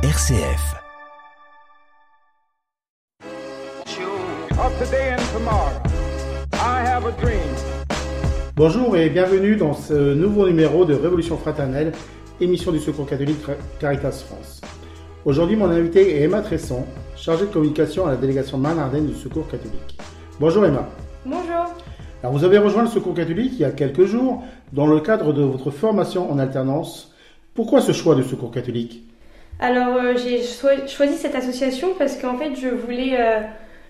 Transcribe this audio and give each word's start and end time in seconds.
RCF. 0.00 0.76
Bonjour 8.54 8.96
et 8.96 9.10
bienvenue 9.10 9.56
dans 9.56 9.74
ce 9.74 10.14
nouveau 10.14 10.46
numéro 10.46 10.84
de 10.84 10.94
Révolution 10.94 11.36
fraternelle, 11.36 11.90
émission 12.40 12.70
du 12.70 12.78
Secours 12.78 13.08
catholique 13.08 13.44
Caritas 13.80 14.24
France. 14.24 14.60
Aujourd'hui, 15.24 15.56
mon 15.56 15.68
invité 15.68 16.16
est 16.16 16.22
Emma 16.22 16.42
Tresson, 16.42 16.84
chargée 17.16 17.46
de 17.46 17.50
communication 17.50 18.06
à 18.06 18.10
la 18.10 18.16
délégation 18.16 18.56
Marne-Ardenne 18.56 19.08
du 19.08 19.16
Secours 19.16 19.48
catholique. 19.48 19.98
Bonjour 20.38 20.64
Emma. 20.64 20.88
Bonjour. 21.26 21.74
Alors, 22.22 22.32
vous 22.32 22.44
avez 22.44 22.58
rejoint 22.58 22.84
le 22.84 22.88
Secours 22.88 23.14
catholique 23.14 23.54
il 23.54 23.62
y 23.62 23.64
a 23.64 23.72
quelques 23.72 24.04
jours 24.04 24.44
dans 24.72 24.86
le 24.86 25.00
cadre 25.00 25.32
de 25.32 25.42
votre 25.42 25.72
formation 25.72 26.30
en 26.30 26.38
alternance. 26.38 27.12
Pourquoi 27.52 27.80
ce 27.80 27.90
choix 27.90 28.14
du 28.14 28.22
Secours 28.22 28.52
catholique? 28.52 29.07
Alors, 29.60 29.96
euh, 29.96 30.14
j'ai 30.16 30.40
choisi 30.86 31.16
cette 31.16 31.34
association 31.34 31.88
parce 31.98 32.16
qu'en 32.16 32.36
fait, 32.36 32.54
je 32.54 32.68
voulais, 32.68 33.16
euh, 33.18 33.40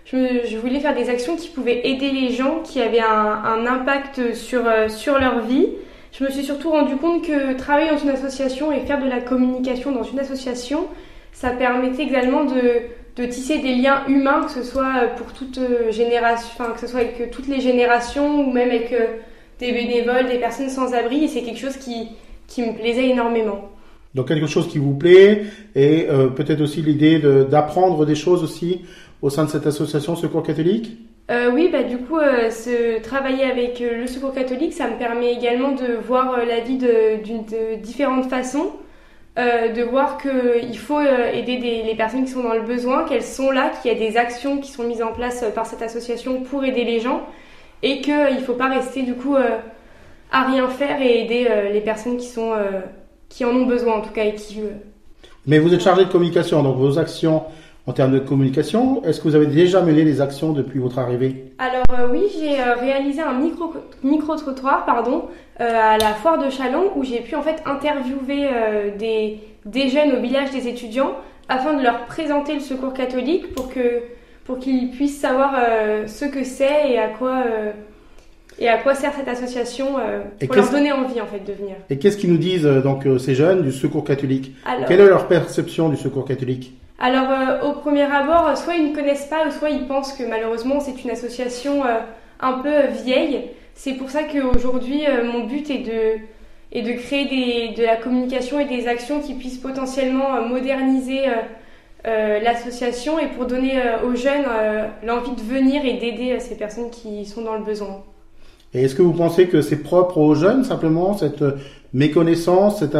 je, 0.06 0.56
voulais 0.56 0.80
faire 0.80 0.95
des 0.95 1.10
actions 1.10 1.36
qui 1.36 1.48
pouvaient 1.48 1.86
aider 1.86 2.10
les 2.10 2.30
gens 2.32 2.60
qui 2.60 2.80
avaient 2.80 3.00
un, 3.00 3.66
impact 3.66 4.34
sur, 4.34 4.66
euh, 4.66 4.88
sur 4.88 5.18
leur 5.18 5.40
vie. 5.40 5.68
Je 6.12 6.24
me 6.24 6.30
suis 6.30 6.45
surtout 6.45 6.70
rendu 6.70 6.96
compte 6.96 7.26
que 7.26 7.52
travailler 7.54 7.90
dans 7.90 7.98
une 7.98 8.09
association 8.10 8.73
et 8.73 8.80
faire 8.80 8.98
de 9.02 9.09
la 9.09 9.20
communication 9.20 9.92
dans 9.92 10.04
une 10.04 10.18
association, 10.18 10.86
ça 11.32 11.50
permettait 11.50 12.04
également 12.04 12.45
de, 12.45 12.62
de 13.16 13.26
tisser 13.26 13.59
des 13.59 13.74
liens 13.74 14.04
humains, 14.09 14.45
que 14.46 14.50
ce 14.50 14.62
soit 14.62 15.09
pour 15.18 15.34
toute 15.34 15.60
génération, 15.90 16.64
que 16.73 16.80
ce 16.80 16.87
soit 16.87 17.00
avec 17.00 17.30
toutes 17.30 17.46
les 17.46 17.60
générations 17.60 18.40
ou 18.40 18.52
même 18.52 18.70
avec 18.70 18.90
des 19.59 19.73
bénévoles, 19.73 20.28
des 20.28 20.38
personnes 20.38 20.70
sans 20.70 20.95
abri. 20.95 21.24
Et 21.24 21.28
c'est 21.28 21.42
quelque 21.42 21.60
chose 21.60 21.76
qui, 21.76 22.09
qui 22.46 22.62
me 22.62 22.73
plaisait 22.73 23.10
énormément. 23.10 23.68
Donc 24.14 24.28
quelque 24.28 24.46
chose 24.46 24.68
qui 24.68 24.78
vous 24.78 24.94
plaît 24.94 25.44
et 25.74 26.06
euh, 26.08 26.28
peut-être 26.28 26.60
aussi 26.60 26.82
l'idée 26.82 27.18
d'apprendre 27.18 28.06
des 28.06 28.14
choses 28.14 28.42
aussi 28.42 28.82
au 29.20 29.30
sein 29.30 29.45
de 29.45 29.50
cette 29.50 29.66
association 29.66 30.16
Secours 30.16 30.42
catholique? 30.42 30.98
Euh, 31.30 31.50
Oui, 31.52 31.68
bah, 31.70 31.82
du 31.82 31.98
coup, 31.98 32.16
euh, 32.16 32.50
se, 32.50 33.00
travailler 33.02 33.45
avec 33.45 33.80
le 33.80 34.06
Secours 34.06 34.32
catholique, 34.32 34.73
ça 34.73 34.88
me 34.88 34.96
permet 34.96 35.34
également 35.34 35.73
de 35.73 35.95
voir 36.06 36.38
la 36.46 36.60
vie 36.60 36.78
de, 36.78 37.23
de 37.23 37.76
différentes 37.82 38.30
façons, 38.30 38.73
de 39.37 39.82
voir 39.82 40.18
qu'il 40.18 40.78
faut 40.78 41.00
aider 41.00 41.84
les 41.87 41.95
personnes 41.95 42.24
qui 42.24 42.32
sont 42.32 42.43
dans 42.43 42.54
le 42.54 42.62
besoin, 42.62 43.04
qu'elles 43.04 43.22
sont 43.22 43.52
là, 43.52 43.70
qu'il 43.70 43.93
y 43.93 43.95
a 43.95 43.98
des 43.98 44.16
actions 44.16 44.59
qui 44.59 44.72
sont 44.72 44.82
mises 44.82 45.00
en 45.00 45.12
place 45.12 45.45
par 45.54 45.65
cette 45.65 45.80
association 45.80 46.40
pour 46.40 46.65
aider 46.65 46.82
les 46.82 46.98
gens 46.98 47.24
et 47.84 48.00
qu'il 48.00 48.34
ne 48.34 48.40
faut 48.40 48.54
pas 48.54 48.68
rester 48.68 49.02
du 49.02 49.15
coup 49.15 49.37
à 50.32 50.43
rien 50.43 50.68
faire 50.68 51.00
et 51.00 51.20
aider 51.20 51.46
les 51.72 51.80
personnes 51.80 52.16
qui 52.16 52.26
sont 52.26 52.52
qui 53.29 53.45
en 53.45 53.51
ont 53.51 53.66
besoin 53.66 53.96
en 53.96 54.01
tout 54.01 54.12
cas 54.12 54.24
et 54.24 54.34
qui. 54.34 54.60
Euh, 54.60 54.71
Mais 55.46 55.59
vous 55.59 55.73
êtes 55.74 55.80
chargé 55.80 56.04
de 56.04 56.10
communication, 56.10 56.62
donc 56.62 56.76
vos 56.76 56.98
actions 56.98 57.45
en 57.87 57.93
termes 57.93 58.12
de 58.12 58.18
communication, 58.18 59.02
est-ce 59.04 59.18
que 59.18 59.29
vous 59.29 59.34
avez 59.34 59.46
déjà 59.46 59.80
mené 59.80 60.04
des 60.04 60.21
actions 60.21 60.52
depuis 60.52 60.79
votre 60.79 60.98
arrivée? 60.98 61.52
Alors 61.59 62.10
oui, 62.10 62.24
j'ai 62.38 62.62
réalisé 62.62 63.23
un 63.23 63.32
micro, 63.32 63.73
micro 64.03 64.37
trottoir 64.37 64.84
pardon 64.84 65.25
à 65.59 65.97
la 65.97 66.12
foire 66.12 66.37
de 66.37 66.50
Chalon 66.50 66.93
où 66.97 67.03
j'ai 67.03 67.21
pu 67.21 67.34
en 67.34 67.41
fait 67.41 67.62
interviewer 67.65 68.50
des, 68.99 69.38
des 69.65 69.88
jeunes 69.88 70.12
au 70.12 70.21
village 70.21 70.50
des 70.50 70.69
étudiants 70.69 71.12
afin 71.49 71.72
de 71.72 71.82
leur 71.82 72.04
présenter 72.04 72.53
le 72.53 72.60
secours 72.60 72.93
catholique 72.93 73.54
pour 73.54 73.72
que 73.72 74.03
pour 74.44 74.59
qu'ils 74.59 74.91
puissent 74.91 75.19
savoir 75.19 75.54
ce 76.06 76.26
que 76.26 76.44
c'est 76.44 76.91
et 76.91 76.99
à 76.99 77.09
quoi 77.09 77.43
et 78.59 78.69
à 78.69 78.78
quoi 78.78 78.94
sert 78.94 79.12
cette 79.14 79.28
association 79.28 79.98
euh, 79.98 80.20
pour 80.44 80.54
leur 80.54 80.70
donner 80.70 80.92
envie 80.92 81.20
en 81.20 81.26
fait 81.26 81.41
de 81.41 81.53
venir? 81.53 81.76
Et 81.91 81.98
qu'est-ce 81.98 82.16
qu'ils 82.16 82.32
nous 82.32 82.38
disent 82.38 82.66
euh, 82.66 82.81
donc 82.81 83.06
euh, 83.06 83.19
ces 83.19 83.34
jeunes 83.34 83.62
du 83.62 83.72
Secours 83.72 84.04
catholique? 84.04 84.54
Quelle 84.88 85.00
est 85.00 85.06
leur 85.06 85.28
perception 85.28 85.88
du 85.88 85.97
Secours 85.97 86.25
catholique? 86.25 86.72
Alors 86.98 87.62
au 87.62 87.75
premier 87.75 88.03
abord, 88.03 88.56
soit 88.59 88.75
ils 88.75 88.91
ne 88.91 88.94
connaissent 88.94 89.26
pas, 89.26 89.48
soit 89.53 89.70
ils 89.70 89.87
pensent 89.87 90.12
que 90.15 90.25
malheureusement 90.25 90.81
c'est 90.81 91.04
une 91.04 91.10
association 91.10 91.84
un 92.41 92.53
peu 92.55 92.88
vieille. 93.05 93.50
C'est 93.75 93.93
pour 93.93 94.10
ça 94.10 94.25
qu'aujourd'hui 94.25 95.03
mon 95.33 95.44
but 95.44 95.71
est 95.71 95.78
de 95.78 96.19
est 96.72 96.83
de 96.83 96.93
créer 97.00 97.27
des, 97.27 97.81
de 97.81 97.87
la 97.87 97.94
communication 97.94 98.59
et 98.59 98.65
des 98.65 98.88
actions 98.88 99.21
qui 99.21 99.34
puissent 99.34 99.59
potentiellement 99.59 100.43
moderniser 100.43 101.21
l'association 102.04 103.21
et 103.21 103.28
pour 103.28 103.47
donner 103.47 103.81
aux 104.04 104.16
jeunes 104.16 104.47
l'envie 105.04 105.37
de 105.37 105.41
venir 105.41 105.84
et 105.84 105.99
d'aider 105.99 106.41
ces 106.41 106.56
personnes 106.56 106.91
qui 106.91 107.25
sont 107.27 107.43
dans 107.43 107.54
le 107.54 107.62
besoin. 107.62 108.03
Et 108.75 108.83
est-ce 108.83 108.95
que 108.95 109.03
vous 109.03 109.12
pensez 109.12 109.47
que 109.47 109.62
c'est 109.62 109.83
propre 109.83 110.19
aux 110.19 110.34
jeunes 110.34 110.65
simplement 110.65 111.17
cette 111.17 111.45
méconnaissance, 111.93 112.81
cette 112.81 112.99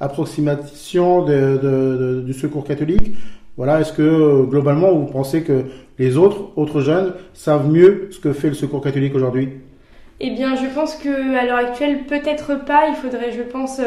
approximation 0.00 1.22
de, 1.24 2.22
du 2.24 2.32
secours 2.32 2.64
catholique? 2.64 3.14
Voilà, 3.56 3.80
est-ce 3.80 3.92
que 3.92 4.44
globalement 4.44 4.92
vous 4.92 5.06
pensez 5.06 5.42
que 5.42 5.64
les 5.98 6.18
autres 6.18 6.50
autres 6.56 6.82
jeunes 6.82 7.14
savent 7.32 7.70
mieux 7.70 8.08
ce 8.10 8.18
que 8.18 8.34
fait 8.34 8.48
le 8.48 8.54
secours 8.54 8.82
catholique 8.82 9.14
aujourd'hui? 9.14 9.48
Eh 10.20 10.30
bien, 10.30 10.54
je 10.56 10.66
pense 10.74 10.94
que 10.94 11.36
à 11.36 11.46
l'heure 11.46 11.58
actuelle 11.58 12.04
peut-être 12.04 12.64
pas. 12.64 12.88
Il 12.88 12.96
faudrait, 12.96 13.32
je 13.32 13.42
pense, 13.42 13.80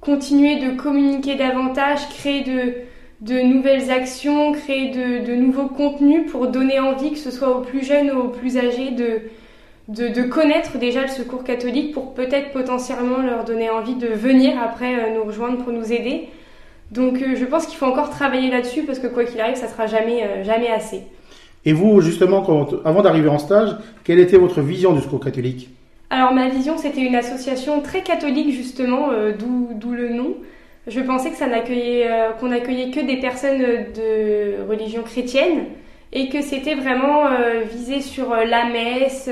continuer 0.00 0.56
de 0.56 0.76
communiquer 0.76 1.36
davantage, 1.36 2.08
créer 2.10 2.44
de 2.44 2.72
de 3.20 3.40
nouvelles 3.40 3.90
actions, 3.90 4.52
créer 4.52 4.90
de, 4.90 5.26
de 5.26 5.34
nouveaux 5.34 5.68
contenus 5.68 6.30
pour 6.30 6.48
donner 6.48 6.78
envie, 6.78 7.12
que 7.12 7.18
ce 7.18 7.30
soit 7.30 7.56
aux 7.56 7.62
plus 7.62 7.84
jeunes 7.84 8.10
ou 8.10 8.20
aux 8.24 8.28
plus 8.28 8.58
âgés, 8.58 8.90
de 8.90 9.22
de, 9.88 10.22
connaître 10.22 10.78
déjà 10.78 11.02
le 11.02 11.08
secours 11.08 11.44
catholique 11.44 11.92
pour 11.92 12.14
peut-être 12.14 12.50
potentiellement 12.52 13.18
leur 13.18 13.44
donner 13.44 13.70
envie 13.70 13.94
de 13.94 14.08
venir 14.08 14.54
après 14.60 14.94
euh, 14.94 15.14
nous 15.14 15.24
rejoindre 15.24 15.58
pour 15.62 15.72
nous 15.72 15.92
aider. 15.92 16.28
Donc 16.90 17.22
euh, 17.22 17.36
je 17.36 17.44
pense 17.44 17.66
qu'il 17.66 17.76
faut 17.76 17.86
encore 17.86 18.10
travailler 18.10 18.50
là-dessus 18.50 18.82
parce 18.82 18.98
que 18.98 19.06
quoi 19.06 19.24
qu'il 19.24 19.40
arrive, 19.40 19.56
ça 19.56 19.68
sera 19.68 19.86
jamais, 19.86 20.24
euh, 20.24 20.44
jamais 20.44 20.68
assez. 20.68 21.02
Et 21.64 21.72
vous, 21.72 22.00
justement, 22.00 22.42
quand, 22.42 22.74
avant 22.84 23.02
d'arriver 23.02 23.28
en 23.28 23.38
stage, 23.38 23.76
quelle 24.04 24.20
était 24.20 24.36
votre 24.36 24.60
vision 24.60 24.92
du 24.92 25.00
secours 25.00 25.24
catholique? 25.24 25.70
Alors 26.10 26.32
ma 26.32 26.48
vision, 26.48 26.78
c'était 26.78 27.00
une 27.00 27.16
association 27.16 27.80
très 27.80 28.02
catholique 28.02 28.54
justement, 28.54 29.08
d'où 29.36 29.90
le 29.90 30.10
nom. 30.10 30.36
Je 30.86 31.00
pensais 31.00 31.30
que 31.30 31.36
ça 31.36 31.48
n'accueillait, 31.48 32.08
qu'on 32.38 32.52
accueillait 32.52 32.92
que 32.92 33.00
des 33.00 33.16
personnes 33.16 33.58
de 33.58 34.68
religion 34.68 35.02
chrétienne 35.02 35.64
et 36.12 36.28
que 36.28 36.40
c'était 36.40 36.76
vraiment 36.76 37.24
visé 37.68 38.00
sur 38.00 38.36
la 38.36 38.66
messe 38.66 39.28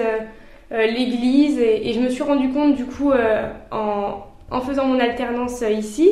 l'église 0.82 1.58
et, 1.58 1.92
je 1.92 2.00
me 2.00 2.08
suis 2.08 2.22
rendu 2.22 2.50
compte 2.50 2.74
du 2.74 2.84
coup 2.84 3.12
euh, 3.12 3.48
en, 3.70 4.60
faisant 4.60 4.86
mon 4.86 4.98
alternance 4.98 5.62
euh, 5.62 5.70
ici 5.70 6.10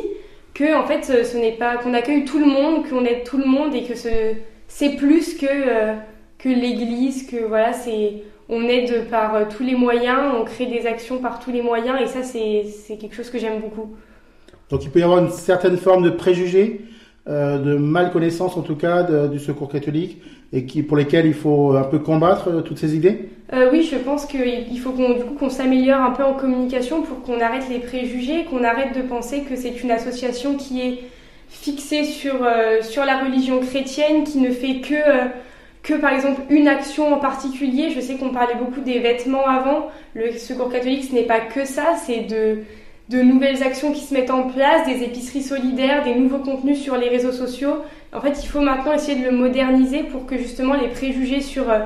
que 0.53 0.75
en 0.75 0.85
fait 0.85 1.03
ce, 1.03 1.37
n'est 1.37 1.53
pas 1.53 1.77
qu'on 1.77 1.93
accueille 1.93 2.25
tout 2.25 2.39
le 2.39 2.45
monde, 2.45 2.87
qu'on 2.87 3.05
aide 3.05 3.23
tout 3.23 3.37
le 3.37 3.45
monde 3.45 3.73
et 3.73 3.83
que 3.83 3.93
c'est 3.95 4.89
plus 4.97 5.35
que 5.35 5.95
que 6.37 6.49
l'église, 6.49 7.25
que 7.25 7.43
voilà 7.45 7.73
c'est 7.73 8.23
on 8.49 8.63
aide 8.63 9.09
par 9.09 9.47
tous 9.47 9.63
les 9.63 9.75
moyens, 9.75 10.33
on 10.39 10.43
crée 10.43 10.67
des 10.67 10.85
actions 10.85 11.17
par 11.17 11.39
tous 11.39 11.51
les 11.51 11.61
moyens 11.61 11.99
et 12.01 12.05
ça 12.05 12.21
c'est 12.21 12.97
quelque 12.97 13.15
chose 13.15 13.31
que 13.31 13.39
j'aime 13.39 13.61
beaucoup. 13.61 13.95
Donc 14.69 14.83
il 14.83 14.91
peut 14.91 14.99
y 14.99 15.03
avoir 15.03 15.19
une 15.19 15.31
certaine 15.31 15.77
forme 15.77 16.03
de 16.03 16.11
préjugé, 16.11 16.81
de 17.25 17.75
mal 17.75 18.11
connaissance 18.11 18.55
en 18.55 18.61
tout 18.61 18.75
cas 18.75 19.03
du 19.27 19.39
secours 19.39 19.69
catholique 19.69 20.21
et 20.53 20.65
qui, 20.65 20.83
pour 20.83 20.95
lesquels 20.95 21.25
il 21.25 21.33
faut 21.33 21.75
un 21.75 21.83
peu 21.83 21.99
combattre 21.99 22.49
euh, 22.49 22.61
toutes 22.61 22.77
ces 22.77 22.95
idées? 22.95 23.27
Euh, 23.51 23.69
Oui, 23.71 23.87
je 23.91 23.97
pense 23.97 24.25
qu'il 24.25 24.79
faut 24.79 24.91
qu'on 24.91 25.49
s'améliore 25.49 26.01
un 26.01 26.11
peu 26.11 26.23
en 26.23 26.33
communication 26.33 27.01
pour 27.01 27.23
qu'on 27.23 27.41
arrête 27.41 27.67
les 27.69 27.79
préjugés, 27.79 28.45
qu'on 28.49 28.63
arrête 28.63 28.95
de 28.95 29.01
penser 29.01 29.41
que 29.41 29.55
c'est 29.55 29.83
une 29.83 29.91
association 29.91 30.55
qui 30.55 30.81
est 30.81 30.99
fixée 31.49 32.03
sur, 32.03 32.35
euh, 32.43 32.81
sur 32.81 33.03
la 33.03 33.19
religion 33.23 33.59
chrétienne, 33.59 34.23
qui 34.23 34.37
ne 34.39 34.51
fait 34.51 34.75
que, 34.81 34.95
que 35.81 35.95
par 35.95 36.13
exemple 36.13 36.41
une 36.49 36.67
action 36.67 37.13
en 37.13 37.17
particulier. 37.17 37.89
Je 37.89 37.99
sais 37.99 38.15
qu'on 38.15 38.29
parlait 38.29 38.55
beaucoup 38.55 38.81
des 38.81 38.99
vêtements 38.99 39.47
avant. 39.47 39.87
Le 40.13 40.31
secours 40.33 40.71
catholique, 40.71 41.03
ce 41.03 41.13
n'est 41.13 41.23
pas 41.23 41.39
que 41.39 41.65
ça, 41.65 41.95
c'est 42.05 42.21
de 42.21 42.59
de 43.09 43.21
nouvelles 43.21 43.61
actions 43.63 43.91
qui 43.91 44.01
se 44.01 44.13
mettent 44.13 44.31
en 44.31 44.43
place, 44.43 44.87
des 44.87 45.03
épiceries 45.03 45.41
solidaires, 45.41 46.03
des 46.03 46.15
nouveaux 46.15 46.39
contenus 46.39 46.79
sur 46.79 46.97
les 46.97 47.09
réseaux 47.09 47.33
sociaux. 47.33 47.77
En 48.13 48.21
fait, 48.21 48.41
il 48.41 48.47
faut 48.47 48.61
maintenant 48.61 48.93
essayer 48.93 49.19
de 49.19 49.29
le 49.29 49.35
moderniser 49.35 50.03
pour 50.03 50.25
que 50.25 50.37
justement 50.37 50.75
les 50.75 50.87
préjugés 50.87 51.41
sur 51.41 51.69
euh, 51.69 51.79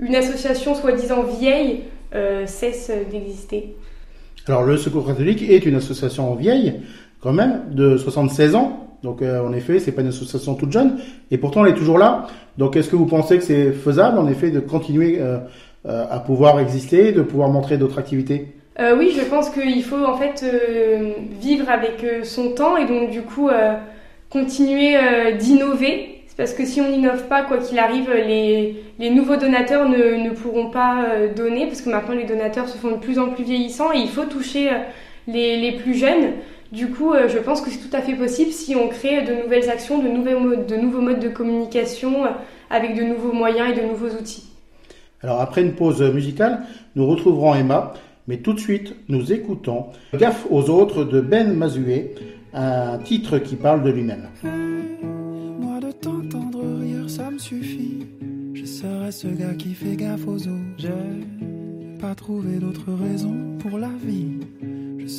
une 0.00 0.14
association 0.14 0.74
soi-disant 0.74 1.24
vieille 1.24 1.82
euh, 2.14 2.46
cessent 2.46 2.92
d'exister. 3.10 3.76
Alors 4.46 4.62
le 4.62 4.76
Secours 4.76 5.06
catholique 5.06 5.42
est 5.42 5.64
une 5.66 5.74
association 5.74 6.34
vieille, 6.34 6.80
quand 7.20 7.32
même, 7.32 7.64
de 7.70 7.96
76 7.96 8.54
ans. 8.54 8.88
Donc 9.02 9.20
euh, 9.20 9.46
en 9.46 9.52
effet, 9.52 9.78
c'est 9.78 9.92
pas 9.92 10.02
une 10.02 10.08
association 10.08 10.54
toute 10.54 10.72
jeune, 10.72 10.98
et 11.30 11.36
pourtant 11.36 11.64
elle 11.64 11.72
est 11.72 11.76
toujours 11.76 11.98
là. 11.98 12.26
Donc 12.56 12.76
est-ce 12.76 12.88
que 12.88 12.96
vous 12.96 13.06
pensez 13.06 13.36
que 13.36 13.44
c'est 13.44 13.72
faisable, 13.72 14.18
en 14.18 14.26
effet, 14.26 14.50
de 14.50 14.60
continuer 14.60 15.20
à 15.84 16.20
pouvoir 16.20 16.60
exister, 16.60 17.10
de 17.10 17.22
pouvoir 17.22 17.48
montrer 17.48 17.76
d'autres 17.76 17.98
activités? 17.98 18.54
Euh, 18.80 18.96
oui, 18.96 19.12
je 19.14 19.22
pense 19.22 19.50
qu'il 19.50 19.84
faut 19.84 20.02
en 20.04 20.16
fait 20.16 20.42
euh, 20.44 21.12
vivre 21.38 21.68
avec 21.68 22.02
euh, 22.04 22.24
son 22.24 22.52
temps 22.52 22.76
et 22.76 22.86
donc 22.86 23.10
du 23.10 23.22
coup 23.22 23.50
continuer 24.30 24.96
d'innover. 25.38 26.08
Parce 26.38 26.54
que 26.54 26.64
si 26.64 26.80
on 26.80 26.88
n'innove 26.88 27.28
pas, 27.28 27.42
quoi 27.42 27.58
qu'il 27.58 27.78
arrive, 27.78 28.10
les, 28.10 29.10
nouveaux 29.10 29.36
donateurs 29.36 29.86
ne, 29.86 30.30
pourront 30.30 30.70
pas 30.70 31.04
donner 31.36 31.66
parce 31.66 31.82
que 31.82 31.90
maintenant 31.90 32.14
les 32.14 32.24
donateurs 32.24 32.68
se 32.68 32.78
font 32.78 32.92
de 32.92 32.96
plus 32.96 33.18
en 33.18 33.28
plus 33.28 33.44
vieillissants 33.44 33.92
et 33.92 33.98
il 33.98 34.08
faut 34.08 34.24
toucher 34.24 34.70
les, 35.28 35.72
plus 35.72 35.94
jeunes. 35.94 36.32
Du 36.72 36.88
coup, 36.88 37.12
je 37.28 37.36
pense 37.36 37.60
que 37.60 37.68
c'est 37.68 37.86
tout 37.86 37.94
à 37.94 38.00
fait 38.00 38.14
possible 38.14 38.50
si 38.50 38.74
on 38.74 38.88
crée 38.88 39.20
de 39.20 39.42
nouvelles 39.42 39.68
actions, 39.68 39.98
de, 39.98 40.08
de 40.08 40.76
nouveaux 40.76 41.02
modes 41.02 41.20
de 41.20 41.28
communication 41.28 42.24
avec 42.70 42.96
de 42.96 43.02
nouveaux 43.02 43.32
moyens 43.32 43.68
et 43.70 43.82
de 43.82 43.86
nouveaux 43.86 44.08
outils. 44.08 44.48
Alors 45.22 45.42
après 45.42 45.60
une 45.60 45.74
pause 45.74 46.00
musicale, 46.00 46.62
nous 46.96 47.06
retrouverons 47.06 47.54
Emma, 47.54 47.92
mais 48.28 48.38
tout 48.38 48.52
de 48.52 48.60
suite, 48.60 48.94
nous 49.08 49.32
écoutons 49.32 49.86
Gaffe 50.14 50.46
aux 50.50 50.70
autres 50.70 51.04
de 51.04 51.20
Ben 51.20 51.52
Mazué, 51.54 52.14
un 52.54 52.98
titre 52.98 53.38
qui 53.38 53.56
parle 53.56 53.82
de 53.82 53.90
lui-même. 53.90 54.28
moi 54.42 55.80
de 55.80 55.92
t'entendre 55.92 56.62
rire, 56.80 57.08
ça 57.08 57.30
me 57.30 57.38
suffit. 57.38 58.06
Je 58.54 58.64
serai 58.64 59.10
ce 59.10 59.28
gars 59.28 59.54
qui 59.54 59.74
fait 59.74 59.96
gaffe 59.96 60.26
aux 60.26 60.36
autres. 60.36 60.76
J'ai 60.78 60.88
pas 62.00 62.14
trouvé 62.14 62.58
d'autre 62.58 62.92
raison 62.92 63.34
pour 63.58 63.78
la 63.78 63.90
vie. 64.04 64.31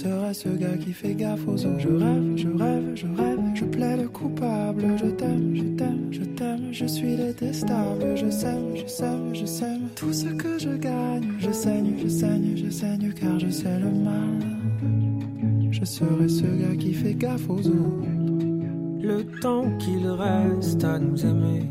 Je 0.04 0.10
serai 0.10 0.34
ce 0.34 0.50
gars 0.50 0.78
qui 0.78 0.92
fait 0.92 1.14
gaffe 1.14 1.48
aux 1.48 1.66
autres. 1.66 1.80
Je 1.80 1.88
rêve, 1.88 2.36
je 2.36 2.48
rêve, 2.50 2.92
je 2.94 3.08
rêve, 3.08 3.40
je 3.54 3.64
plaide 3.64 4.08
coupable. 4.10 4.84
Je 4.98 5.06
t'aime, 5.12 5.56
je 5.56 5.64
t'aime, 5.64 6.08
je 6.12 6.24
t'aime, 6.24 6.74
je 6.74 6.86
suis 6.86 7.16
détestable. 7.16 8.18
Je 8.18 8.30
sème, 8.30 8.76
je 8.76 8.86
sème, 8.86 9.34
je 9.34 9.46
sème 9.46 9.88
tout 9.96 10.12
ce 10.12 10.28
que 10.28 10.60
je 10.60 10.72
gagne. 10.72 11.32
Je 11.40 11.52
saigne, 11.52 11.94
je 12.04 12.10
saigne, 12.10 12.54
je 12.58 12.70
saigne 12.70 13.14
car 13.14 13.40
je 13.40 13.50
sais 13.50 13.80
le 13.80 13.92
mal. 13.92 15.72
Je 15.72 15.86
serai 15.86 16.28
ce 16.28 16.44
gars 16.44 16.76
qui 16.78 16.94
fait 16.94 17.14
gaffe 17.14 17.50
aux 17.50 17.66
autres. 17.66 18.08
Le 19.02 19.24
temps 19.40 19.66
qu'il 19.78 20.06
reste 20.08 20.84
à 20.84 21.00
nous 21.00 21.26
aimer. 21.26 21.64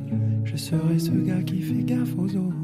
Je 0.44 0.56
serai 0.56 0.98
ce 0.98 1.10
gars 1.10 1.42
qui 1.42 1.60
fait 1.60 1.84
gaffe 1.84 2.16
aux 2.16 2.34
autres. 2.34 2.61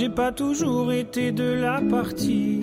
J'ai 0.00 0.08
pas 0.08 0.32
toujours 0.32 0.90
été 0.92 1.30
de 1.30 1.44
la 1.44 1.82
partie. 1.82 2.62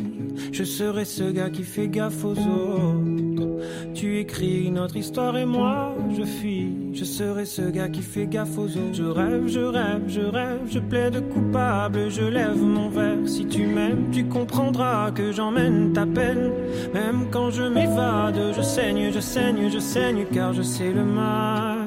Je 0.51 0.63
serai 0.63 1.05
ce 1.05 1.29
gars 1.29 1.51
qui 1.51 1.61
fait 1.61 1.87
gaffe 1.87 2.25
aux 2.25 2.31
autres. 2.31 3.59
Tu 3.93 4.17
écris 4.17 4.71
notre 4.71 4.97
histoire 4.97 5.37
et 5.37 5.45
moi 5.45 5.95
je 6.17 6.23
fuis. 6.23 6.73
Je 6.93 7.03
serai 7.03 7.45
ce 7.45 7.61
gars 7.61 7.89
qui 7.89 8.01
fait 8.01 8.25
gaffe 8.25 8.57
aux 8.57 8.65
autres. 8.65 8.93
Je 8.93 9.03
rêve, 9.03 9.45
je 9.45 9.59
rêve, 9.59 10.01
je 10.07 10.21
rêve, 10.21 10.61
je 10.67 10.79
plaide 10.79 11.29
coupable, 11.29 12.09
je 12.09 12.23
lève 12.23 12.59
mon 12.59 12.89
verre. 12.89 13.27
Si 13.27 13.45
tu 13.45 13.67
m'aimes, 13.67 14.09
tu 14.11 14.25
comprendras 14.25 15.11
que 15.11 15.31
j'emmène 15.31 15.93
ta 15.93 16.07
peine. 16.07 16.49
Même 16.95 17.27
quand 17.29 17.51
je 17.51 17.61
m'évade, 17.61 18.39
je 18.55 18.63
saigne, 18.63 19.11
je 19.13 19.19
saigne, 19.19 19.69
je 19.69 19.77
saigne 19.77 20.25
car 20.33 20.53
je 20.53 20.63
sais 20.63 20.91
le 20.91 21.03
mal. 21.03 21.85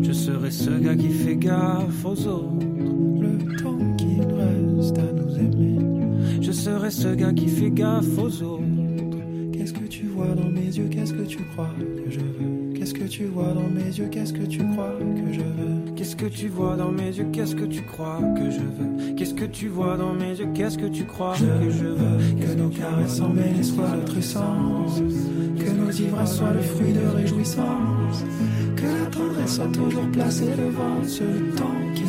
Je 0.00 0.12
serai 0.12 0.50
ce 0.50 0.70
gars 0.70 0.96
qui 0.96 1.10
fait 1.10 1.36
gaffe 1.36 2.06
aux 2.06 2.26
autres. 2.26 2.69
Ce 6.90 7.06
gars 7.14 7.32
qui 7.32 7.46
fait 7.46 7.70
gaffe 7.70 8.18
aux 8.18 8.42
autres. 8.42 8.62
Qu'est-ce 9.52 9.72
que 9.72 9.84
tu 9.84 10.06
vois 10.06 10.34
dans 10.34 10.50
mes 10.50 10.66
yeux? 10.66 10.88
Qu'est-ce 10.90 11.12
que 11.12 11.22
tu 11.22 11.38
crois 11.54 11.70
que 11.78 12.10
je 12.10 12.18
veux? 12.18 12.74
Qu'est-ce 12.74 12.94
que 12.94 13.04
tu 13.04 13.26
vois 13.26 13.52
dans 13.52 13.68
mes 13.68 13.96
yeux? 13.96 14.08
Qu'est-ce 14.10 14.32
que 14.32 14.42
tu 14.42 14.58
crois 14.58 14.98
que 14.98 15.32
je 15.32 15.40
veux? 15.40 15.94
Qu'est-ce 15.94 16.16
que 16.16 16.26
tu 16.26 16.48
vois 16.48 16.76
dans 16.76 16.90
mes 16.90 17.16
yeux? 17.16 17.26
Qu'est-ce 17.32 17.54
que 17.54 17.64
tu 17.64 17.82
crois 17.82 18.20
que 18.36 18.50
je 18.50 18.58
veux? 18.58 19.14
Qu'est-ce 19.14 19.34
que 19.34 19.44
tu 19.44 19.68
vois 19.68 19.96
dans 19.96 20.14
mes 20.14 20.34
yeux? 20.36 20.48
Qu'est-ce 20.52 20.78
que 20.78 20.86
tu 20.86 21.04
crois 21.04 21.34
que 21.34 21.70
je 21.70 21.84
veux? 21.84 22.44
Que 22.44 22.54
nos 22.54 22.70
caresses 22.70 23.20
emmêlées 23.20 23.62
soient 23.62 23.96
notre 23.96 24.18
essence 24.18 25.00
Que 25.56 25.70
nos 25.70 25.90
ivresses 25.92 26.36
soient 26.36 26.52
le 26.52 26.62
fruit 26.62 26.92
de 26.92 27.06
réjouissance. 27.16 28.24
Que 28.76 28.82
la 28.82 29.06
tendresse 29.06 29.54
soit 29.54 29.72
toujours 29.72 30.10
placée 30.10 30.50
devant 30.58 31.04
ce 31.04 31.22
temps 31.56 31.94
qui 31.94 32.02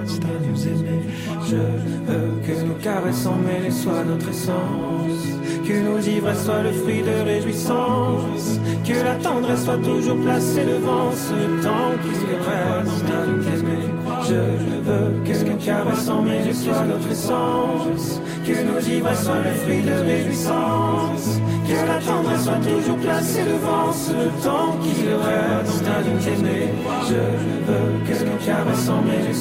reste 0.00 0.22
à 0.24 0.46
nous 0.46 0.66
aimer 0.66 1.02
Je 1.46 1.56
veux 1.56 2.30
que 2.46 2.66
nos 2.66 2.74
caresses 2.74 3.26
emmêlées 3.26 3.70
soient 3.70 4.04
notre 4.04 4.28
essence. 4.28 5.38
Que 5.68 5.82
nos 5.82 5.98
ivresses 5.98 6.44
soient 6.44 6.62
le 6.62 6.72
fruit 6.72 7.02
de 7.02 7.24
réjouissance, 7.26 8.58
que 8.86 9.04
la 9.04 9.16
tendresse 9.16 9.64
soit 9.64 9.76
toujours 9.76 10.16
placée 10.16 10.64
devant 10.64 11.12
ce 11.12 11.62
temps 11.62 11.92
qui 12.02 12.24
reste 12.48 13.04
à 13.04 13.26
nous 13.26 13.42
aimer. 13.42 13.98
Je 14.28 14.34
veux 14.34 15.12
que 15.24 15.50
nos 15.50 15.56
caresses 15.58 16.08
yeux 16.46 16.54
soient 16.54 16.86
notre 16.86 17.10
essence, 17.10 18.20
que 18.46 18.62
nos 18.62 18.80
ivresses 18.80 19.24
soient 19.24 19.42
le 19.44 19.54
fruit 19.60 19.82
de 19.82 19.92
réjouissance, 19.92 21.38
que 21.66 21.86
la 21.86 21.98
tendresse 22.00 22.44
soit 22.44 22.60
toujours 22.60 22.96
placée 22.98 23.44
devant 23.44 23.92
ce 23.92 24.16
temps 24.42 24.72
qui 24.82 25.04
reste 25.04 25.86
à 25.86 26.00
nous 26.08 26.28
aimer. 26.28 26.68
Je 27.08 27.20
veux 27.68 27.90
que 28.06 28.24
nos 28.24 28.38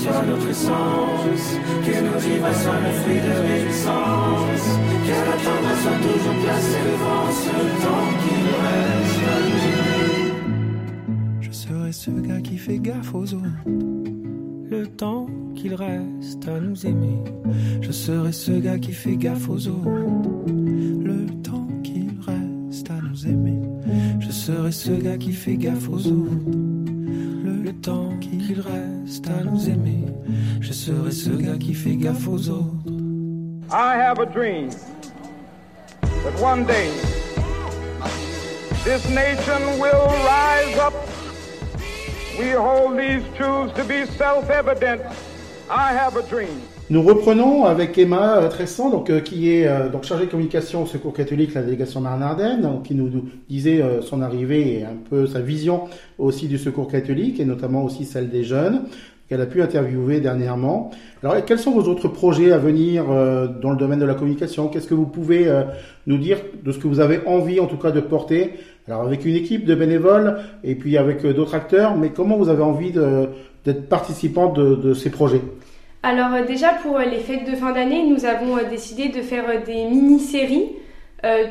notre 0.06 0.50
essence, 0.50 1.48
que 1.86 1.96
nos 2.08 2.20
ivresses 2.36 2.64
soient 2.64 2.82
le 2.86 2.92
fruit 3.02 3.22
de 3.22 3.34
réjouissance, 3.48 4.66
que 5.06 5.16
la 5.30 5.38
tendresse 5.44 5.82
soit 5.84 6.00
toujours 6.06 6.38
je 11.42 11.52
serai 11.52 11.92
ce 11.92 12.12
gars 12.12 12.42
qui 12.42 12.58
fait 12.58 12.80
gaffe 12.80 13.14
aux 13.14 13.34
autres. 13.34 13.44
Le 14.70 14.86
temps 14.88 15.28
qu'il 15.56 15.74
reste 15.74 16.48
à 16.48 16.60
nous 16.60 16.86
aimer. 16.86 17.24
Je 17.82 17.92
serai 17.92 18.32
ce 18.32 18.52
gars 18.52 18.80
qui 18.80 18.94
fait 18.94 19.18
gaffe 19.18 19.50
aux 19.50 19.68
autres. 19.68 19.90
Le 20.48 21.26
temps 21.44 21.68
qu'il 21.84 22.12
reste 22.22 22.90
à 22.92 23.00
nous 23.02 23.28
aimer. 23.28 23.62
Je 24.20 24.32
serai 24.32 24.72
ce 24.72 24.92
gars 24.92 25.18
qui 25.18 25.34
fait 25.34 25.58
gaffe 25.58 25.90
aux 25.90 26.08
autres. 26.08 26.77
Temps 27.88 28.18
qu'il 28.20 28.60
reste 28.60 29.30
à 29.30 29.46
nous 29.46 29.70
aimer. 29.70 30.04
Je 30.60 30.74
serai 30.74 31.10
ce 31.10 31.30
gars 31.30 31.58
qui 31.58 31.74
fait 31.74 31.96
gaffe 31.96 32.28
aux 32.28 32.50
autres. 32.50 32.92
I 33.72 33.96
have 33.96 34.20
a 34.20 34.26
dream. 34.26 34.70
that 36.02 36.38
one 36.42 36.66
day 36.66 36.92
this 38.84 39.08
nation 39.08 39.80
will 39.80 40.06
rise 40.26 40.78
up. 40.78 40.94
We 42.38 42.50
hold 42.52 43.00
these 43.00 43.24
truths 43.38 43.74
to 43.78 43.86
be 43.86 44.06
self-evident. 44.18 45.02
I 45.70 45.94
have 45.98 46.16
a 46.18 46.22
dream. 46.22 46.48
Nous 46.90 47.02
reprenons 47.02 47.66
avec 47.66 47.98
Emma 47.98 48.38
euh, 48.38 48.48
Tressan, 48.48 48.90
donc, 48.90 49.10
euh, 49.10 49.20
qui 49.20 49.52
est 49.52 49.68
euh, 49.68 49.90
donc 49.90 50.06
chargée 50.06 50.26
de 50.26 50.32
communication 50.32 50.84
au 50.84 50.86
Secours 50.86 51.12
catholique, 51.12 51.54
la 51.54 51.62
délégation 51.62 52.00
Marne-Ardenne, 52.00 52.82
qui 52.86 52.96
nous, 52.96 53.26
disait 53.50 53.84
son 54.02 54.22
arrivée 54.22 54.80
et 54.80 54.86
un 54.86 54.96
peu 55.10 55.28
sa 55.28 55.42
vision 55.42 55.90
aussi 56.18 56.48
du 56.48 56.58
Secours 56.58 56.88
catholique, 56.88 57.42
et 57.42 57.46
notamment 57.46 57.84
aussi 57.84 58.06
celle 58.06 58.30
des 58.30 58.46
jeunes 58.46 58.84
qu'elle 59.28 59.42
a 59.42 59.46
pu 59.46 59.62
interviewer 59.62 60.22
dernièrement. 60.22 60.92
Alors, 61.22 61.44
quels 61.44 61.60
sont 61.60 61.72
vos 61.72 61.92
autres 61.92 62.08
projets 62.08 62.54
à 62.54 62.58
venir 62.58 63.04
dans 63.08 63.72
le 63.72 63.76
domaine 63.76 64.00
de 64.00 64.06
la 64.06 64.14
communication? 64.14 64.70
Qu'est-ce 64.70 64.88
que 64.88 64.94
vous 64.94 65.06
pouvez 65.06 65.52
nous 66.06 66.18
dire 66.18 66.38
de 66.64 66.72
ce 66.72 66.78
que 66.78 66.88
vous 66.88 67.02
avez 67.02 67.20
envie, 67.26 67.60
en 67.60 67.66
tout 67.66 67.76
cas, 67.76 67.92
de 67.92 68.00
porter 68.00 68.54
Alors, 68.88 69.02
avec 69.02 69.26
une 69.26 69.36
équipe 69.36 69.66
de 69.66 69.76
bénévoles 69.76 70.40
et 70.64 70.76
puis 70.76 70.98
avec 70.98 71.26
euh, 71.26 71.34
d'autres 71.34 71.56
acteurs, 71.56 71.96
mais 71.98 72.10
comment 72.10 72.38
vous 72.38 72.50
avez 72.50 72.64
envie 72.64 72.92
d'être 72.92 73.90
participante 73.90 74.56
de, 74.58 74.94
ces 74.94 75.10
projets? 75.10 75.42
Alors, 76.04 76.46
déjà, 76.46 76.70
pour 76.74 77.00
les 77.00 77.20
fêtes 77.20 77.50
de 77.50 77.56
fin 77.56 77.74
d'année, 77.74 78.08
nous 78.08 78.26
avons 78.26 78.58
décidé 78.70 79.10
de 79.10 79.22
faire 79.22 79.64
des 79.66 79.86
mini-séries 79.86 80.72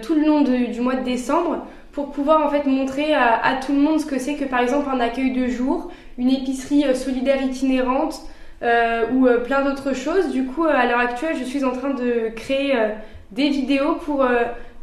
tout 0.01 0.15
le 0.15 0.25
long 0.25 0.43
du 0.43 0.81
mois 0.81 0.95
de 0.95 1.05
décembre 1.05 1.67
pour 1.97 2.11
pouvoir 2.11 2.47
en 2.47 2.51
fait 2.51 2.67
montrer 2.67 3.15
à, 3.15 3.59
tout 3.65 3.73
le 3.73 3.79
monde 3.79 3.99
ce 3.99 4.05
que 4.05 4.19
c'est 4.19 4.35
que 4.35 4.45
par 4.45 4.61
exemple 4.61 4.87
un 4.93 5.01
accueil 5.01 5.33
de 5.33 5.47
jour, 5.47 5.91
une 6.19 6.29
épicerie 6.29 6.85
euh, 6.85 6.95
solidaire 6.95 7.41
itinérante 7.41 8.21
euh, 8.63 9.07
ou 9.15 9.27
euh, 9.27 9.39
plein 9.39 9.65
d'autres 9.65 9.95
choses. 9.95 10.31
Du 10.31 10.45
coup, 10.45 10.65
à 10.65 10.85
l'heure 10.85 10.99
actuelle, 10.99 11.37
je 11.39 11.45
suis 11.45 11.65
en 11.65 11.73
train 11.73 11.95
de 11.95 12.29
créer 12.37 12.75
des 13.33 13.49
vidéos 13.49 13.95
pour 13.95 14.27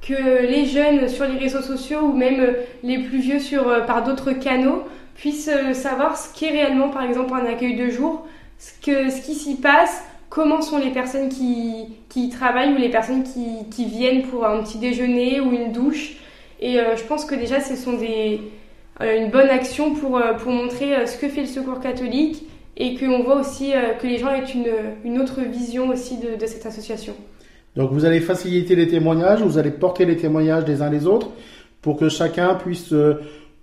que 0.05 0.45
les 0.45 0.65
jeunes 0.65 1.07
sur 1.07 1.25
les 1.25 1.37
réseaux 1.37 1.61
sociaux 1.61 2.01
ou 2.01 2.13
même 2.13 2.55
les 2.83 2.99
plus 2.99 3.19
vieux 3.19 3.39
sur, 3.39 3.63
par 3.85 4.03
d'autres 4.03 4.33
canaux 4.33 4.83
puissent 5.15 5.51
savoir 5.73 6.17
ce 6.17 6.37
qu'est 6.37 6.51
réellement 6.51 6.89
par 6.89 7.03
exemple 7.03 7.33
un 7.33 7.45
accueil 7.45 7.75
de 7.75 7.89
jour, 7.89 8.25
ce, 8.57 8.71
que, 8.85 9.09
ce 9.09 9.21
qui 9.21 9.33
s'y 9.33 9.55
passe, 9.55 10.03
comment 10.29 10.61
sont 10.61 10.79
les 10.79 10.89
personnes 10.89 11.29
qui, 11.29 11.85
qui 12.09 12.25
y 12.25 12.29
travaillent 12.29 12.73
ou 12.73 12.77
les 12.77 12.89
personnes 12.89 13.23
qui, 13.23 13.69
qui, 13.71 13.85
viennent 13.85 14.23
pour 14.23 14.45
un 14.45 14.61
petit 14.61 14.77
déjeuner 14.77 15.39
ou 15.39 15.53
une 15.53 15.71
douche. 15.71 16.17
Et 16.59 16.73
je 16.75 17.03
pense 17.03 17.23
que 17.25 17.35
déjà 17.35 17.61
ce 17.61 17.75
sont 17.75 17.93
des, 17.93 18.41
euh, 19.01 19.17
une 19.17 19.31
bonne 19.31 19.49
action 19.49 19.95
pour, 19.95 20.17
euh, 20.17 20.33
pour 20.33 20.51
montrer 20.51 20.95
euh, 20.95 21.05
ce 21.07 21.17
que 21.17 21.27
fait 21.27 21.41
le 21.41 21.47
secours 21.47 21.79
catholique 21.79 22.43
et 22.77 22.95
qu'on 22.95 23.23
voit 23.23 23.35
aussi 23.35 23.71
que 24.01 24.07
les 24.07 24.17
gens 24.17 24.31
aient 24.31 24.49
une, 24.51 24.65
une 25.05 25.21
autre 25.21 25.41
vision 25.41 25.89
aussi 25.89 26.17
de, 26.17 26.35
de, 26.35 26.45
cette 26.47 26.65
association. 26.65 27.13
Donc 27.75 27.91
vous 27.91 28.05
allez 28.05 28.19
faciliter 28.19 28.75
les 28.75 28.87
témoignages, 28.87 29.41
vous 29.41 29.57
allez 29.57 29.71
porter 29.71 30.05
les 30.05 30.17
témoignages 30.17 30.65
des 30.65 30.81
uns 30.81 30.89
les 30.89 31.07
autres 31.07 31.29
pour 31.81 31.97
que 31.97 32.09
chacun 32.09 32.55
puisse 32.55 32.93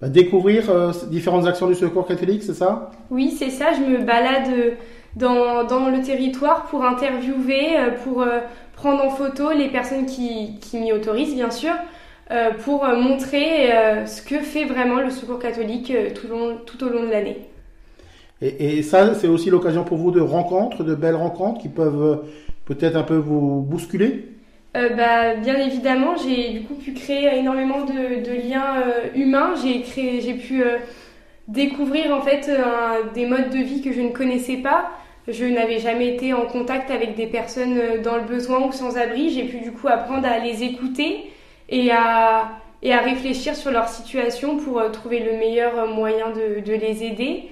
bah, 0.01 0.09
découvrir 0.09 0.65
différentes 1.11 1.47
actions 1.47 1.69
du 1.69 1.75
secours 1.75 2.07
catholique, 2.07 2.43
c'est 2.43 2.55
ça? 2.55 2.91
Oui, 3.11 3.35
c'est 3.39 3.51
ça. 3.51 3.73
Je 3.73 3.81
me 3.81 4.05
balade 4.05 4.77
dans, 5.17 5.65
dans, 5.65 5.89
le 5.89 6.03
territoire 6.03 6.65
pour 6.65 6.85
interviewer, 6.85 7.77
pour 8.05 8.25
prendre 8.81 9.05
en 9.05 9.11
photo 9.11 9.53
les 9.53 9.69
personnes 9.69 10.07
qui, 10.07 10.59
qui 10.61 10.79
m'y 10.79 10.93
autorisent, 10.93 11.35
bien 11.35 11.51
sûr, 11.51 11.73
euh, 12.31 12.51
pour 12.65 12.85
euh, 12.85 12.97
montrer 12.97 13.73
euh, 13.73 14.07
ce 14.07 14.23
que 14.23 14.39
fait 14.39 14.65
vraiment 14.65 15.01
le 15.01 15.11
secours 15.11 15.39
catholique 15.39 15.93
tout, 16.15 16.29
long, 16.29 16.59
tout 16.65 16.83
au 16.85 16.89
long 16.89 17.03
de 17.03 17.11
l'année. 17.11 17.39
Et, 18.41 18.79
et, 18.79 18.83
ça, 18.83 19.15
c'est 19.15 19.29
aussi 19.29 19.51
l'occasion 19.51 19.85
pour 19.85 19.99
vous 19.99 20.11
de 20.13 20.21
rencontres, 20.21 20.83
de 20.83 20.95
belles 20.95 21.17
rencontres 21.17 21.61
qui 21.61 21.69
peuvent 21.69 22.23
peut-être 22.75 22.97
un 22.97 23.03
peu 23.03 23.17
vous 23.17 23.63
bousculer 23.63 24.27
bah, 24.73 25.35
bien 25.35 25.57
évidemment, 25.57 26.15
j'ai 26.17 26.51
du 26.51 26.63
coup 26.63 26.75
pu 26.75 26.95
créer 26.95 27.27
énormément 27.39 27.85
de, 27.85 28.49
liens 28.49 28.85
humains. 29.17 29.55
J'ai 29.61 29.83
créé, 29.83 30.21
j'ai 30.21 30.35
pu 30.35 30.63
découvrir 31.49 32.15
en 32.15 32.21
fait 32.21 32.49
des 33.13 33.27
modes 33.27 33.51
de 33.51 33.59
vie 33.59 33.83
que 33.83 33.93
je 33.93 34.01
ne 34.01 34.11
connaissais 34.11 34.59
pas. 34.59 34.93
Je 35.27 35.45
n'avais 35.45 35.81
jamais 35.81 36.15
été 36.15 36.33
en 36.35 36.47
contact 36.47 36.93
avec 36.93 37.17
des 37.17 37.27
personnes 37.27 38.01
dans 38.05 38.15
le 38.15 38.23
besoin 38.23 38.65
ou 38.65 38.71
sans 38.71 38.97
abri. 38.97 39.31
J'ai 39.31 39.43
pu 39.43 39.59
du 39.59 39.73
coup 39.73 39.89
apprendre 39.89 40.29
à 40.29 40.39
les 40.39 40.63
écouter 40.63 41.33
et 41.69 41.91
à, 41.91 42.53
et 42.83 42.93
à 42.93 43.01
réfléchir 43.01 43.55
sur 43.55 43.71
leur 43.71 43.89
situation 43.89 44.57
pour 44.57 44.83
trouver 44.93 45.21
le 45.21 45.37
meilleur 45.39 45.89
moyen 45.89 46.31
de, 46.31 46.73
les 46.73 47.05
aider. 47.05 47.51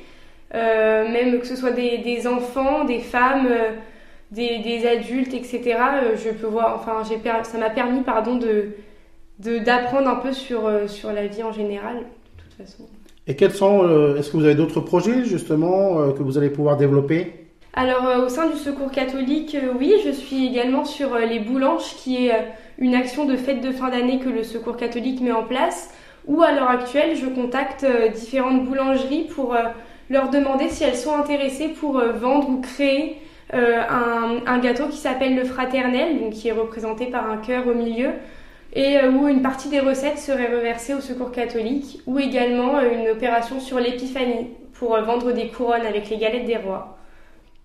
Euh, 0.54 1.08
même 1.10 1.40
que 1.40 1.46
ce 1.46 1.56
soit 1.56 1.72
des, 1.72 2.26
enfants, 2.26 2.84
des 2.84 3.00
femmes, 3.00 3.48
euh, 3.50 3.72
des, 4.30 4.58
des, 4.58 4.86
adultes, 4.86 5.34
etc. 5.34 5.60
Euh, 5.66 6.16
je 6.16 6.30
peux 6.30 6.46
voir, 6.46 6.76
enfin, 6.76 7.02
j'ai 7.08 7.18
ça 7.44 7.58
m'a 7.58 7.70
permis, 7.70 8.00
pardon, 8.00 8.36
de 8.36 8.70
d'apprendre 9.38 10.08
un 10.08 10.16
peu 10.16 10.32
sur 10.32 10.68
sur 10.88 11.12
la 11.12 11.28
vie 11.28 11.44
en 11.44 11.52
général, 11.52 11.98
de 11.98 12.42
toute 12.42 12.54
façon. 12.54 12.84
Et 13.28 13.36
quels 13.36 13.52
sont, 13.52 14.16
est-ce 14.16 14.32
que 14.32 14.36
vous 14.36 14.44
avez 14.44 14.56
d'autres 14.56 14.80
projets 14.80 15.24
justement 15.24 16.10
que 16.12 16.24
vous 16.24 16.38
allez 16.38 16.50
pouvoir 16.50 16.76
développer? 16.76 17.46
Alors 17.74 18.24
au 18.24 18.28
sein 18.28 18.48
du 18.48 18.56
Secours 18.56 18.90
catholique, 18.90 19.56
oui, 19.78 19.94
je 20.04 20.10
suis 20.10 20.46
également 20.46 20.84
sur 20.84 21.16
les 21.16 21.38
Boulanges, 21.38 21.94
qui 21.98 22.26
est 22.26 22.32
une 22.78 22.96
action 22.96 23.26
de 23.26 23.36
fête 23.36 23.60
de 23.60 23.70
fin 23.70 23.90
d'année 23.90 24.18
que 24.18 24.28
le 24.28 24.42
Secours 24.42 24.76
catholique 24.76 25.20
met 25.20 25.30
en 25.30 25.44
place, 25.44 25.94
où 26.26 26.42
à 26.42 26.50
l'heure 26.50 26.70
actuelle, 26.70 27.14
je 27.14 27.26
contacte 27.26 27.86
différentes 28.12 28.64
boulangeries 28.64 29.28
pour 29.32 29.54
leur 30.10 30.30
demander 30.30 30.68
si 30.68 30.84
elles 30.84 30.96
sont 30.96 31.14
intéressées 31.14 31.68
pour 31.68 31.98
euh, 31.98 32.12
vendre 32.12 32.48
ou 32.48 32.60
créer 32.60 33.16
euh, 33.54 33.80
un, 34.46 34.58
gâteau 34.58 34.88
qui 34.88 34.98
s'appelle 34.98 35.36
le 35.36 35.44
fraternel, 35.44 36.20
donc 36.20 36.32
qui 36.32 36.48
est 36.48 36.52
représenté 36.52 37.06
par 37.06 37.30
un 37.30 37.38
cœur 37.38 37.66
au 37.66 37.74
milieu, 37.74 38.10
et 38.74 38.98
euh, 38.98 39.10
où 39.10 39.28
une 39.28 39.42
partie 39.42 39.68
des 39.68 39.80
recettes 39.80 40.18
serait 40.18 40.54
reversée 40.54 40.94
au 40.94 41.00
secours 41.00 41.32
catholique, 41.32 42.00
ou 42.06 42.18
également 42.18 42.80
une 42.80 43.08
opération 43.10 43.60
sur 43.60 43.80
l'épiphanie 43.80 44.48
pour 44.74 44.96
vendre 45.00 45.32
des 45.32 45.48
couronnes 45.48 45.86
avec 45.86 46.08
les 46.10 46.18
galettes 46.18 46.46
des 46.46 46.56
rois. 46.56 46.98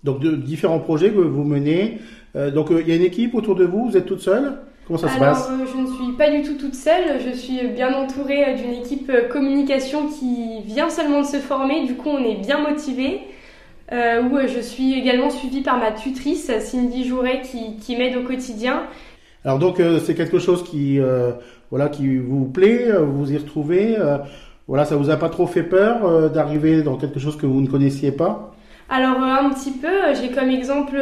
Donc 0.03 0.19
de 0.19 0.35
différents 0.35 0.79
projets 0.79 1.11
que 1.11 1.19
vous 1.19 1.43
menez. 1.43 1.99
donc 2.35 2.67
il 2.71 2.87
y 2.87 2.91
a 2.91 2.95
une 2.95 3.03
équipe 3.03 3.35
autour 3.35 3.55
de 3.55 3.63
vous, 3.63 3.85
vous 3.89 3.97
êtes 3.97 4.05
toute 4.05 4.21
seule? 4.21 4.57
Comment 4.85 4.99
ça 4.99 5.09
se 5.09 5.19
passe? 5.19 5.49
euh, 5.49 5.65
Je 5.65 5.77
ne 5.77 5.87
suis 5.87 6.11
pas 6.17 6.29
du 6.29 6.41
tout 6.41 6.55
toute 6.55 6.75
seule. 6.75 7.19
Je 7.25 7.35
suis 7.35 7.67
bien 7.67 7.93
entourée 7.93 8.43
euh, 8.49 8.55
d'une 8.55 8.73
équipe 8.73 9.09
euh, 9.09 9.29
communication 9.29 10.07
qui 10.07 10.61
vient 10.65 10.89
seulement 10.89 11.21
de 11.21 11.25
se 11.25 11.37
former. 11.37 11.85
Du 11.85 11.95
coup, 11.95 12.09
on 12.09 12.23
est 12.23 12.35
bien 12.35 12.59
motivé. 12.59 13.21
Où 13.93 14.39
je 14.47 14.59
suis 14.59 14.97
également 14.99 15.29
suivie 15.29 15.61
par 15.61 15.77
ma 15.77 15.91
tutrice, 15.91 16.51
Cindy 16.59 17.07
Jouret, 17.07 17.41
qui, 17.41 17.77
qui 17.77 17.95
m'aide 17.95 18.17
au 18.17 18.23
quotidien. 18.23 18.83
Alors 19.45 19.59
donc, 19.59 19.79
c'est 20.03 20.15
quelque 20.15 20.39
chose 20.39 20.63
qui, 20.63 20.99
voilà, 21.69 21.89
qui 21.89 22.17
vous 22.17 22.45
plaît, 22.45 22.91
vous 22.91 23.31
y 23.31 23.37
retrouvez. 23.37 23.97
voilà, 24.67 24.85
ça 24.85 24.95
vous 24.95 25.09
a 25.09 25.17
pas 25.17 25.29
trop 25.29 25.45
fait 25.45 25.63
peur 25.63 26.31
d'arriver 26.31 26.81
dans 26.81 26.95
quelque 26.95 27.19
chose 27.19 27.37
que 27.37 27.45
vous 27.45 27.61
ne 27.61 27.67
connaissiez 27.67 28.11
pas? 28.11 28.55
Alors 28.89 29.21
un 29.21 29.49
petit 29.51 29.71
peu. 29.71 30.13
J'ai 30.19 30.29
comme 30.29 30.49
exemple 30.49 30.97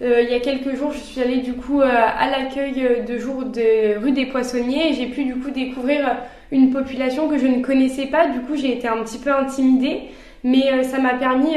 euh, 0.00 0.22
il 0.22 0.30
y 0.30 0.34
a 0.34 0.40
quelques 0.40 0.76
jours, 0.76 0.92
je 0.92 0.98
suis 0.98 1.20
allée 1.20 1.38
du 1.38 1.54
coup 1.54 1.80
euh, 1.80 1.88
à 1.88 2.30
l'accueil 2.30 3.04
de 3.04 3.18
jour 3.18 3.44
de 3.44 3.98
rue 3.98 4.12
des 4.12 4.26
Poissonniers 4.26 4.90
et 4.90 4.94
j'ai 4.94 5.06
pu 5.06 5.24
du 5.24 5.34
coup 5.34 5.50
découvrir 5.50 6.18
une 6.52 6.70
population 6.70 7.28
que 7.28 7.36
je 7.36 7.46
ne 7.46 7.62
connaissais 7.62 8.06
pas. 8.06 8.28
Du 8.28 8.40
coup, 8.40 8.54
j'ai 8.54 8.76
été 8.76 8.86
un 8.86 9.02
petit 9.02 9.18
peu 9.18 9.32
intimidée, 9.32 10.02
mais 10.44 10.72
euh, 10.72 10.82
ça 10.82 10.98
m'a 10.98 11.14
permis 11.14 11.56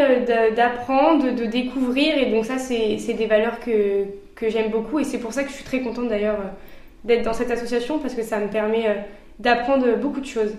d'apprendre, 0.56 1.34
de 1.34 1.46
découvrir 1.46 2.18
et 2.18 2.32
donc 2.32 2.46
ça, 2.46 2.58
c'est 2.58 3.14
des 3.14 3.28
valeurs 3.28 3.60
que, 3.60 4.06
que 4.36 4.50
j'aime 4.50 4.72
beaucoup 4.72 5.00
et 5.00 5.04
c'est 5.04 5.20
pour 5.20 5.34
ça 5.34 5.44
que 5.44 5.50
je 5.50 5.56
suis 5.56 5.66
très 5.66 5.82
contente 5.82 6.10
d'ailleurs 6.10 6.40
d'être 7.04 7.24
dans 7.24 7.34
cette 7.34 7.52
association 7.52 8.00
parce 8.00 8.14
que 8.14 8.24
ça 8.24 8.40
me 8.40 8.48
permet 8.48 9.06
d'apprendre 9.40 9.98
beaucoup 10.00 10.22
de 10.22 10.26
choses. 10.26 10.54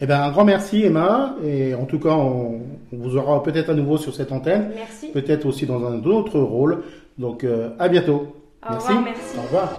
Eh 0.00 0.06
ben, 0.06 0.20
un 0.20 0.30
grand 0.30 0.44
merci 0.44 0.84
Emma, 0.84 1.36
et 1.42 1.74
en 1.74 1.86
tout 1.86 1.98
cas 1.98 2.10
on, 2.10 2.60
on 2.92 2.96
vous 2.96 3.16
aura 3.16 3.42
peut-être 3.42 3.70
à 3.70 3.74
nouveau 3.74 3.96
sur 3.96 4.14
cette 4.14 4.30
antenne, 4.30 4.72
merci. 4.74 5.10
peut-être 5.10 5.46
aussi 5.46 5.64
dans 5.64 5.86
un 5.86 6.02
autre 6.04 6.38
rôle. 6.38 6.82
Donc 7.18 7.44
euh, 7.44 7.70
à 7.78 7.88
bientôt. 7.88 8.36
Au 8.62 8.72
merci. 8.72 8.88
Revoir, 8.88 9.04
merci. 9.04 9.38
Au 9.38 9.42
revoir. 9.42 9.78